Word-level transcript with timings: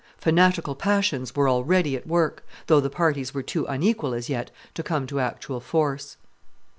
Fanatical 0.17 0.73
passions 0.73 1.35
were 1.35 1.47
already 1.47 1.95
at 1.95 2.07
work, 2.07 2.43
though 2.65 2.79
the 2.79 2.89
parties 2.89 3.35
were 3.35 3.43
too 3.43 3.67
unequal 3.67 4.15
as 4.15 4.29
yet 4.29 4.49
to 4.73 4.81
come 4.81 5.05
to 5.05 5.19
actual 5.19 5.59
force. 5.59 6.17